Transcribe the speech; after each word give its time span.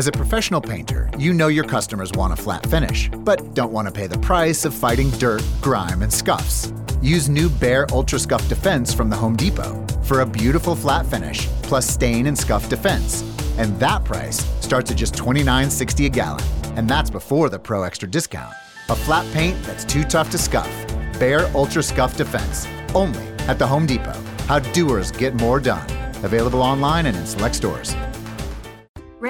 As 0.00 0.06
a 0.06 0.12
professional 0.12 0.62
painter, 0.62 1.10
you 1.18 1.34
know 1.34 1.48
your 1.48 1.64
customers 1.64 2.10
want 2.12 2.32
a 2.32 2.36
flat 2.36 2.64
finish, 2.70 3.10
but 3.18 3.52
don't 3.52 3.70
want 3.70 3.86
to 3.86 3.92
pay 3.92 4.06
the 4.06 4.18
price 4.20 4.64
of 4.64 4.72
fighting 4.72 5.10
dirt, 5.18 5.42
grime, 5.60 6.00
and 6.00 6.10
scuffs. 6.10 6.72
Use 7.02 7.28
new 7.28 7.50
Bare 7.50 7.86
Ultra 7.92 8.18
Scuff 8.18 8.48
Defense 8.48 8.94
from 8.94 9.10
the 9.10 9.16
Home 9.16 9.36
Depot 9.36 9.76
for 10.02 10.20
a 10.20 10.26
beautiful 10.26 10.74
flat 10.74 11.04
finish 11.04 11.48
plus 11.60 11.86
stain 11.86 12.28
and 12.28 12.38
scuff 12.38 12.66
defense. 12.70 13.20
And 13.58 13.78
that 13.78 14.02
price 14.06 14.38
starts 14.64 14.90
at 14.90 14.96
just 14.96 15.12
$29.60 15.16 16.06
a 16.06 16.08
gallon, 16.08 16.44
and 16.76 16.88
that's 16.88 17.10
before 17.10 17.50
the 17.50 17.58
Pro 17.58 17.82
Extra 17.82 18.08
discount. 18.08 18.54
A 18.88 18.96
flat 18.96 19.30
paint 19.34 19.62
that's 19.64 19.84
too 19.84 20.04
tough 20.04 20.30
to 20.30 20.38
scuff. 20.38 20.72
Bare 21.18 21.54
Ultra 21.54 21.82
Scuff 21.82 22.16
Defense, 22.16 22.66
only 22.94 23.26
at 23.48 23.58
the 23.58 23.66
Home 23.66 23.84
Depot. 23.84 24.18
How 24.46 24.60
doers 24.60 25.12
get 25.12 25.34
more 25.34 25.60
done. 25.60 25.86
Available 26.24 26.62
online 26.62 27.04
and 27.04 27.18
in 27.18 27.26
select 27.26 27.54
stores. 27.54 27.94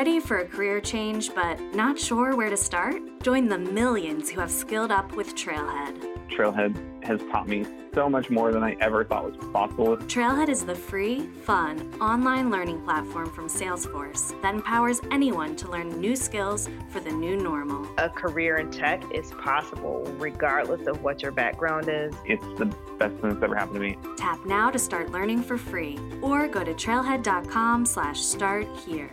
Ready 0.01 0.19
for 0.19 0.39
a 0.39 0.47
career 0.47 0.81
change 0.81 1.35
but 1.35 1.61
not 1.75 1.99
sure 1.99 2.35
where 2.35 2.49
to 2.49 2.57
start? 2.57 3.03
Join 3.23 3.49
the 3.51 3.59
millions 3.59 4.31
who 4.31 4.41
have 4.41 4.51
skilled 4.51 4.91
up 4.91 5.15
with 5.15 5.35
Trailhead. 5.35 5.95
Trailhead 6.31 7.05
has 7.05 7.21
taught 7.31 7.47
me 7.47 7.67
so 7.93 8.09
much 8.09 8.31
more 8.31 8.51
than 8.51 8.63
I 8.63 8.79
ever 8.81 9.05
thought 9.05 9.37
was 9.37 9.37
possible. 9.53 9.99
Trailhead 9.99 10.49
is 10.49 10.65
the 10.65 10.75
free, 10.75 11.27
fun, 11.45 11.93
online 12.01 12.51
learning 12.51 12.81
platform 12.81 13.31
from 13.31 13.47
Salesforce 13.47 14.41
that 14.41 14.55
empowers 14.55 15.03
anyone 15.11 15.55
to 15.57 15.71
learn 15.71 16.01
new 16.01 16.17
skills 16.17 16.71
for 16.89 17.01
the 17.01 17.13
new 17.13 17.37
normal. 17.37 17.87
A 17.99 18.09
career 18.09 18.57
in 18.57 18.71
tech 18.71 19.03
is 19.13 19.33
possible 19.33 20.05
regardless 20.17 20.87
of 20.87 21.03
what 21.03 21.21
your 21.23 21.33
background 21.33 21.91
is. 21.91 22.15
It's 22.25 22.59
the 22.59 22.75
best 22.99 23.17
thing 23.17 23.35
that's 23.35 23.43
ever 23.43 23.55
happened 23.55 23.75
to 23.75 23.81
me. 23.81 23.99
Tap 24.17 24.47
now 24.47 24.71
to 24.71 24.79
start 24.79 25.13
learning 25.13 25.43
for 25.43 25.59
free 25.59 25.99
or 26.23 26.49
go 26.49 26.65
to 26.65 26.73
trailhead.com 26.73 27.85
slash 27.85 28.23
start 28.23 28.67
here. 28.87 29.11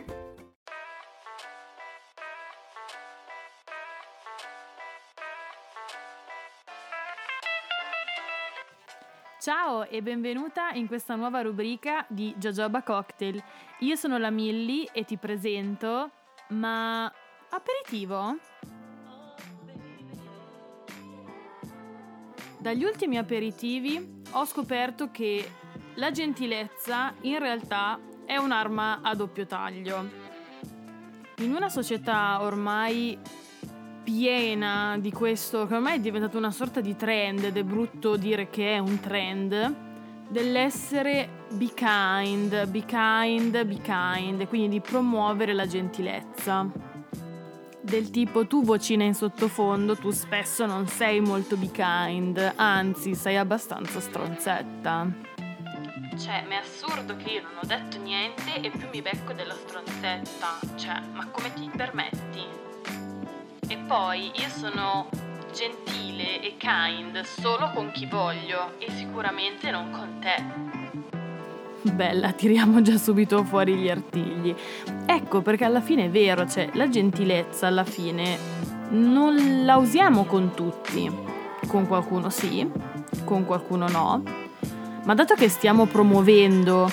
Ciao 9.48 9.88
e 9.88 10.02
benvenuta 10.02 10.72
in 10.72 10.88
questa 10.88 11.16
nuova 11.16 11.40
rubrica 11.40 12.06
di 12.10 12.36
Jojoba 12.38 12.84
Cocktail. 12.84 13.42
Io 13.80 13.96
sono 13.96 14.18
la 14.18 14.30
Millie 14.30 14.90
e 14.92 15.06
ti 15.06 15.16
presento, 15.16 16.12
ma 16.50 17.10
aperitivo? 17.50 18.40
Dagli 22.58 22.84
ultimi 22.84 23.18
aperitivi 23.18 24.24
ho 24.32 24.44
scoperto 24.44 25.12
che 25.12 25.50
la 25.94 26.12
gentilezza 26.12 27.14
in 27.22 27.40
realtà 27.40 27.98
è 28.26 28.36
un'arma 28.36 29.00
a 29.02 29.16
doppio 29.16 29.46
taglio. 29.46 30.10
In 31.38 31.56
una 31.56 31.70
società 31.70 32.42
ormai 32.42 33.18
piena 34.08 34.96
di 34.98 35.12
questo, 35.12 35.68
che 35.68 35.76
ormai 35.76 35.98
è 35.98 36.00
diventato 36.00 36.38
una 36.38 36.52
sorta 36.52 36.80
di 36.80 36.96
trend, 36.96 37.44
ed 37.44 37.58
è 37.58 37.64
brutto 37.64 38.16
dire 38.16 38.50
che 38.50 38.76
è 38.76 38.78
un 38.78 39.02
trend, 39.02 39.76
dell'essere 40.30 41.28
be 41.50 41.74
kind, 41.74 42.68
be 42.68 42.86
kind, 42.86 43.66
be 43.66 43.82
kind, 43.82 44.48
quindi 44.48 44.70
di 44.70 44.80
promuovere 44.80 45.52
la 45.52 45.68
gentilezza. 45.68 46.72
Del 47.82 48.10
tipo 48.10 48.48
tu 48.48 48.64
vocina 48.64 49.04
in 49.04 49.14
sottofondo, 49.14 49.98
tu 49.98 50.12
spesso 50.12 50.66
non 50.66 50.88
sei 50.88 51.20
molto 51.20 51.58
be 51.58 51.70
kind, 51.70 52.54
anzi 52.56 53.14
sei 53.14 53.36
abbastanza 53.36 54.00
stronzetta. 54.00 55.06
Cioè, 56.18 56.46
ma 56.48 56.54
è 56.54 56.58
assurdo 56.60 57.18
che 57.18 57.30
io 57.30 57.42
non 57.42 57.58
ho 57.62 57.66
detto 57.66 57.98
niente 57.98 58.62
e 58.62 58.70
più 58.70 58.88
mi 58.90 59.02
becco 59.02 59.34
della 59.34 59.54
stronzetta. 59.54 60.60
Cioè, 60.78 61.02
ma 61.12 61.28
come 61.28 61.52
ti 61.54 61.70
permetti? 61.76 62.67
E 63.70 63.78
poi 63.86 64.32
io 64.34 64.48
sono 64.48 65.10
gentile 65.54 66.42
e 66.42 66.56
kind 66.58 67.22
solo 67.22 67.72
con 67.74 67.92
chi 67.92 68.06
voglio 68.06 68.80
e 68.80 68.90
sicuramente 68.92 69.70
non 69.72 69.92
con 69.92 70.20
te. 70.22 71.92
Bella, 71.92 72.32
tiriamo 72.32 72.82
già 72.82 72.98
subito 72.98 73.44
fuori 73.44 73.76
gli 73.76 73.90
artigli. 73.90 74.56
Ecco 75.06 75.42
perché 75.42 75.66
alla 75.66 75.82
fine 75.82 76.06
è 76.06 76.10
vero, 76.10 76.48
cioè 76.48 76.70
la 76.74 76.88
gentilezza 76.88 77.68
alla 77.68 77.84
fine 77.84 78.38
non 78.90 79.66
la 79.66 79.76
usiamo 79.76 80.24
con 80.24 80.54
tutti. 80.54 81.12
Con 81.68 81.88
qualcuno 81.88 82.30
sì, 82.30 82.66
con 83.26 83.46
qualcuno 83.46 83.90
no. 83.90 84.24
Ma 85.04 85.14
dato 85.14 85.36
che 85.36 85.50
stiamo 85.50 85.86
promuovendo 85.86 86.90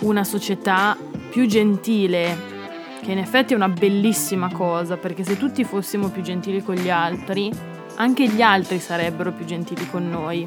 una 0.00 0.22
società 0.22 0.96
più 1.30 1.46
gentile 1.46 2.55
che 3.02 3.12
in 3.12 3.18
effetti 3.18 3.52
è 3.52 3.56
una 3.56 3.68
bellissima 3.68 4.50
cosa, 4.52 4.96
perché 4.96 5.24
se 5.24 5.36
tutti 5.36 5.64
fossimo 5.64 6.08
più 6.08 6.22
gentili 6.22 6.62
con 6.62 6.74
gli 6.74 6.90
altri, 6.90 7.50
anche 7.96 8.28
gli 8.28 8.42
altri 8.42 8.78
sarebbero 8.78 9.32
più 9.32 9.44
gentili 9.44 9.88
con 9.88 10.08
noi. 10.08 10.46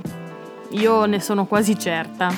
Io 0.72 1.06
ne 1.06 1.20
sono 1.20 1.46
quasi 1.46 1.78
certa. 1.78 2.32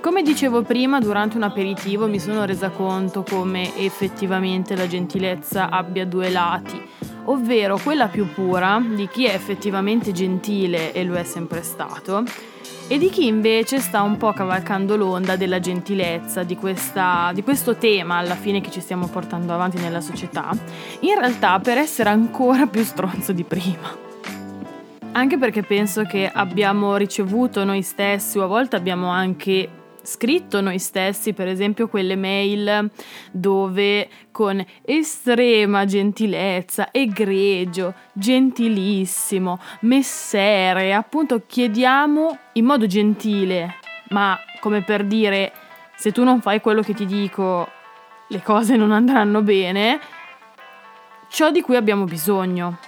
Come 0.00 0.22
dicevo 0.22 0.62
prima, 0.62 1.00
durante 1.00 1.36
un 1.36 1.42
aperitivo 1.42 2.06
mi 2.06 2.20
sono 2.20 2.44
resa 2.44 2.70
conto 2.70 3.24
come 3.28 3.76
effettivamente 3.76 4.76
la 4.76 4.86
gentilezza 4.86 5.68
abbia 5.68 6.06
due 6.06 6.30
lati, 6.30 6.80
ovvero 7.24 7.78
quella 7.82 8.06
più 8.06 8.32
pura 8.32 8.80
di 8.86 9.08
chi 9.08 9.24
è 9.24 9.34
effettivamente 9.34 10.12
gentile 10.12 10.92
e 10.92 11.02
lo 11.02 11.14
è 11.16 11.24
sempre 11.24 11.62
stato, 11.62 12.22
e 12.88 12.98
di 12.98 13.10
chi 13.10 13.26
invece 13.26 13.80
sta 13.80 14.02
un 14.02 14.16
po' 14.16 14.32
cavalcando 14.32 14.96
l'onda 14.96 15.34
della 15.34 15.58
gentilezza, 15.58 16.44
di, 16.44 16.56
questa, 16.56 17.32
di, 17.34 17.42
questo 17.42 17.76
tema 17.76 18.18
alla 18.18 18.36
fine 18.36 18.60
che 18.60 18.70
ci 18.70 18.80
stiamo 18.80 19.08
portando 19.08 19.52
avanti 19.52 19.78
nella 19.78 20.00
società, 20.00 20.50
in 21.00 21.18
realtà 21.18 21.58
per 21.58 21.78
essere 21.78 22.10
ancora 22.10 22.66
più 22.66 22.84
stronzo 22.84 23.32
di 23.32 23.42
prima. 23.42 24.04
Anche 25.12 25.38
perché 25.38 25.62
penso 25.62 26.04
che 26.04 26.30
abbiamo 26.32 26.96
ricevuto 26.96 27.64
noi 27.64 27.82
stessi 27.82 28.38
o 28.38 28.44
a 28.44 28.46
volte 28.46 28.76
abbiamo 28.76 29.08
anche 29.08 29.68
scritto 30.06 30.60
noi 30.60 30.78
stessi, 30.78 31.32
per 31.34 31.48
esempio 31.48 31.88
quelle 31.88 32.16
mail 32.16 32.90
dove 33.32 34.08
con 34.30 34.64
estrema 34.82 35.84
gentilezza, 35.84 36.88
egregio, 36.92 37.94
gentilissimo, 38.12 39.58
messere, 39.80 40.94
appunto 40.94 41.42
chiediamo 41.44 42.38
in 42.52 42.64
modo 42.64 42.86
gentile, 42.86 43.74
ma 44.10 44.38
come 44.60 44.82
per 44.82 45.04
dire 45.04 45.52
se 45.96 46.12
tu 46.12 46.24
non 46.24 46.40
fai 46.40 46.60
quello 46.60 46.82
che 46.82 46.94
ti 46.94 47.04
dico 47.04 47.68
le 48.28 48.42
cose 48.42 48.76
non 48.76 48.92
andranno 48.92 49.42
bene, 49.42 50.00
ciò 51.28 51.50
di 51.50 51.60
cui 51.60 51.76
abbiamo 51.76 52.04
bisogno. 52.04 52.78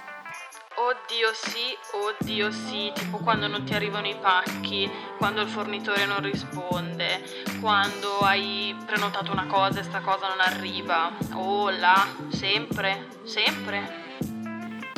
Oddio 0.75 1.27
sì, 1.33 1.75
oddio 2.21 2.51
sì, 2.51 2.91
tipo 2.93 3.17
quando 3.17 3.47
non 3.47 3.63
ti 3.63 3.73
arrivano 3.73 4.07
i 4.07 4.15
pacchi, 4.19 4.89
quando 5.17 5.41
il 5.41 5.47
fornitore 5.47 6.05
non 6.05 6.21
risponde, 6.21 7.21
quando 7.59 8.19
hai 8.19 8.75
prenotato 8.85 9.31
una 9.31 9.45
cosa 9.47 9.79
e 9.79 9.83
sta 9.83 9.99
cosa 9.99 10.27
non 10.27 10.39
arriva. 10.39 11.11
Oh 11.33 11.69
là, 11.69 12.05
sempre, 12.29 13.07
sempre. 13.23 14.07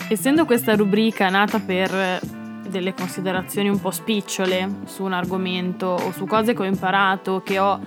Essendo 0.09 0.45
questa 0.45 0.75
rubrica 0.75 1.29
nata 1.29 1.59
per 1.59 2.19
delle 2.67 2.93
considerazioni 2.93 3.69
un 3.69 3.79
po' 3.79 3.91
spicciole 3.91 4.81
su 4.85 5.03
un 5.03 5.13
argomento 5.13 5.87
o 5.87 6.11
su 6.11 6.25
cose 6.25 6.53
che 6.53 6.61
ho 6.61 6.65
imparato, 6.65 7.41
che 7.43 7.59
ho 7.59 7.79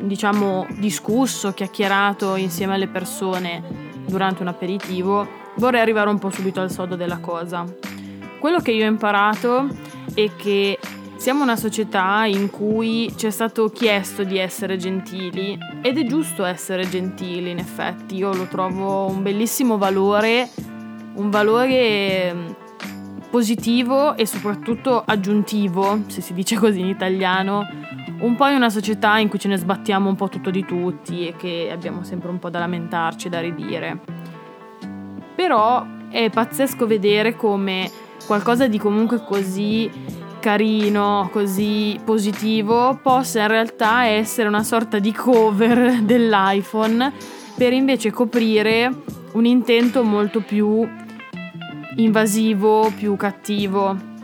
diciamo 0.00 0.66
discusso, 0.78 1.52
chiacchierato 1.52 2.36
insieme 2.36 2.74
alle 2.74 2.88
persone 2.88 3.62
durante 4.06 4.42
un 4.42 4.48
aperitivo, 4.48 5.26
vorrei 5.56 5.80
arrivare 5.80 6.08
un 6.08 6.18
po' 6.18 6.30
subito 6.30 6.60
al 6.60 6.70
sodo 6.70 6.96
della 6.96 7.18
cosa. 7.18 7.64
Quello 8.38 8.60
che 8.60 8.72
io 8.72 8.84
ho 8.84 8.88
imparato 8.88 9.68
è 10.14 10.30
che 10.36 10.78
siamo 11.16 11.42
una 11.42 11.56
società 11.56 12.24
in 12.26 12.50
cui 12.50 13.12
ci 13.16 13.26
è 13.26 13.30
stato 13.30 13.68
chiesto 13.70 14.22
di 14.22 14.38
essere 14.38 14.76
gentili 14.76 15.58
ed 15.80 15.98
è 15.98 16.04
giusto 16.04 16.44
essere 16.44 16.88
gentili 16.88 17.50
in 17.50 17.58
effetti, 17.58 18.16
io 18.16 18.32
lo 18.34 18.46
trovo 18.46 19.06
un 19.06 19.22
bellissimo 19.22 19.78
valore, 19.78 20.48
un 21.14 21.30
valore 21.30 22.32
mm, 22.32 22.46
positivo 23.30 24.14
e 24.16 24.26
soprattutto 24.26 25.02
aggiuntivo, 25.04 26.02
se 26.06 26.20
si 26.20 26.34
dice 26.34 26.56
così 26.56 26.80
in 26.80 26.86
italiano, 26.86 27.66
un 28.20 28.36
po' 28.36 28.46
in 28.46 28.56
una 28.56 28.70
società 28.70 29.18
in 29.18 29.28
cui 29.28 29.38
ce 29.38 29.48
ne 29.48 29.56
sbattiamo 29.56 30.08
un 30.08 30.16
po' 30.16 30.28
tutto 30.28 30.50
di 30.50 30.64
tutti 30.64 31.26
e 31.26 31.34
che 31.36 31.70
abbiamo 31.72 32.04
sempre 32.04 32.28
un 32.28 32.38
po' 32.38 32.50
da 32.50 32.58
lamentarci, 32.58 33.28
da 33.28 33.40
ridire. 33.40 33.98
Però 35.34 35.84
è 36.08 36.30
pazzesco 36.30 36.86
vedere 36.86 37.34
come 37.34 37.90
qualcosa 38.26 38.68
di 38.68 38.78
comunque 38.78 39.22
così 39.24 39.90
carino, 40.40 41.28
così 41.32 41.98
positivo, 42.04 42.98
possa 43.02 43.42
in 43.42 43.48
realtà 43.48 44.04
essere 44.04 44.48
una 44.48 44.62
sorta 44.62 44.98
di 44.98 45.12
cover 45.12 46.00
dell'iPhone 46.06 47.12
per 47.56 47.72
invece 47.72 48.10
coprire 48.10 48.92
un 49.32 49.44
intento 49.44 50.02
molto 50.02 50.40
più 50.40 50.88
invasivo, 51.96 52.92
più 52.96 53.16
cattivo. 53.16 54.14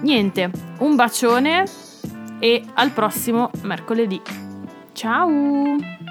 Niente, 0.00 0.50
un 0.78 0.96
bacione 0.96 1.64
e 2.38 2.62
al 2.74 2.90
prossimo 2.90 3.50
mercoledì. 3.62 4.20
Ciao! 4.92 6.01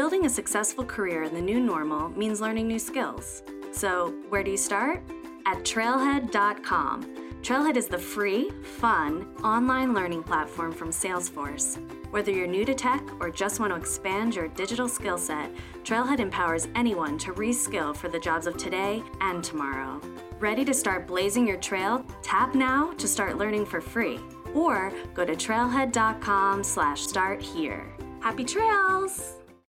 Building 0.00 0.24
a 0.24 0.30
successful 0.30 0.82
career 0.82 1.24
in 1.24 1.34
the 1.34 1.42
new 1.42 1.60
normal 1.60 2.08
means 2.16 2.40
learning 2.40 2.66
new 2.66 2.78
skills. 2.78 3.42
So, 3.70 4.14
where 4.30 4.42
do 4.42 4.50
you 4.50 4.56
start? 4.56 5.02
At 5.44 5.58
trailhead.com. 5.58 7.42
Trailhead 7.42 7.76
is 7.76 7.86
the 7.86 7.98
free, 7.98 8.50
fun, 8.78 9.26
online 9.44 9.92
learning 9.92 10.22
platform 10.22 10.72
from 10.72 10.88
Salesforce. 10.88 11.76
Whether 12.12 12.32
you're 12.32 12.46
new 12.46 12.64
to 12.64 12.72
tech 12.72 13.02
or 13.20 13.28
just 13.28 13.60
want 13.60 13.72
to 13.72 13.76
expand 13.76 14.34
your 14.34 14.48
digital 14.48 14.88
skill 14.88 15.18
set, 15.18 15.50
Trailhead 15.84 16.18
empowers 16.18 16.66
anyone 16.74 17.18
to 17.18 17.34
reskill 17.34 17.94
for 17.94 18.08
the 18.08 18.18
jobs 18.18 18.46
of 18.46 18.56
today 18.56 19.02
and 19.20 19.44
tomorrow. 19.44 20.00
Ready 20.38 20.64
to 20.64 20.72
start 20.72 21.06
blazing 21.06 21.46
your 21.46 21.58
trail? 21.58 22.06
Tap 22.22 22.54
now 22.54 22.94
to 22.94 23.06
start 23.06 23.36
learning 23.36 23.66
for 23.66 23.82
free. 23.82 24.18
Or 24.54 24.94
go 25.12 25.26
to 25.26 25.36
trailhead.com 25.36 26.64
slash 26.64 27.02
start 27.02 27.42
here. 27.42 27.84
Happy 28.22 28.46
trails! 28.46 29.39